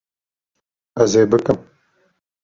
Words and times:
Ez 1.03 1.11
ê 1.21 1.23
bikim 1.31 1.57